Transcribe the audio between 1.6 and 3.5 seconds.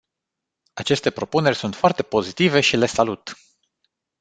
foarte pozitive și le salut.